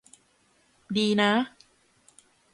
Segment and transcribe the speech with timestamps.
[0.97, 1.31] ดีนะ